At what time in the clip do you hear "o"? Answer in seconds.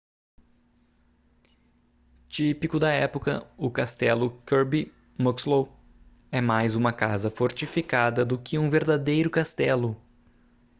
3.55-3.69